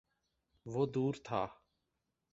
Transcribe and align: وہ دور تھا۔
وہ 0.65 0.85
دور 0.85 1.13
تھا۔ 1.23 1.45